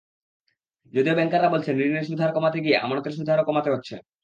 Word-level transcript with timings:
যদিও 0.93 1.17
ব্যাংকাররা 1.17 1.49
বলছেন, 1.49 1.75
ঋণের 1.81 2.07
সুদহার 2.07 2.31
কমাতে 2.33 2.59
গিয়ে 2.65 2.77
আমানতের 2.77 3.15
সুদহারও 3.17 3.47
কমাতে 3.49 3.69
হচ্ছে। 3.71 3.95